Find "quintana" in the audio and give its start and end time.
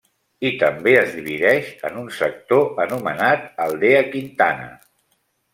4.17-4.71